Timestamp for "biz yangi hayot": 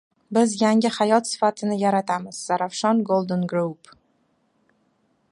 0.35-1.27